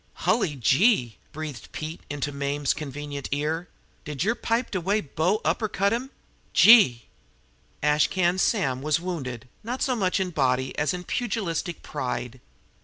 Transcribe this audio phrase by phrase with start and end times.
[0.25, 3.69] "Hully gee!" breathed Pete into Mame's convenient ear.
[4.03, 6.09] "Did yer pipe de way bo upper cut 'im?
[6.53, 7.05] Gee!"
[7.83, 12.41] Ash Can Sam was wounded not so much in body as in pugilistic pride.